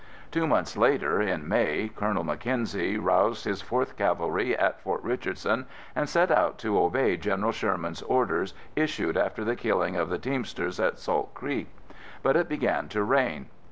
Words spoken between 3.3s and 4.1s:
his 4th